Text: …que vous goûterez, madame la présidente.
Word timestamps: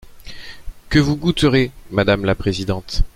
…que 0.89 0.97
vous 0.97 1.15
goûterez, 1.15 1.69
madame 1.91 2.25
la 2.25 2.33
présidente. 2.33 3.03